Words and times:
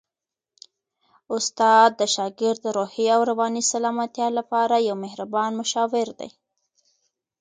استاد 1.35 1.89
د 1.99 2.01
شاګرد 2.15 2.59
د 2.63 2.67
روحي 2.77 3.05
او 3.15 3.21
رواني 3.29 3.63
سلامتیا 3.71 4.27
لپاره 4.39 4.85
یو 4.87 4.95
مهربان 5.03 5.51
مشاور 5.61 6.07
دی. 6.19 6.29